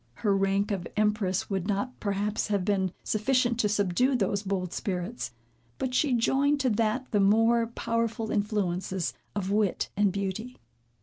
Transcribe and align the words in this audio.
Her 0.25 0.35
rank 0.35 0.71
of 0.71 0.87
empress 0.97 1.47
would 1.51 1.67
not, 1.67 1.99
perhaps, 1.99 2.47
have 2.47 2.65
been 2.65 2.91
sufficient 3.03 3.59
to 3.59 3.69
subdue 3.69 4.15
those 4.15 4.41
bold 4.41 4.73
spirits; 4.73 5.29
but 5.77 5.93
she 5.93 6.13
joined 6.13 6.59
to 6.61 6.71
that 6.71 7.11
the 7.11 7.19
more 7.19 7.67
powerful 7.67 8.31
influences 8.31 9.13
of 9.35 9.51
wit 9.51 9.89
and 9.95 10.11
beauty. 10.11 10.57